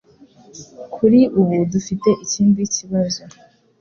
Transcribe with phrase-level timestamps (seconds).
[0.95, 3.23] Kuri ubu dufite ikindi kibazo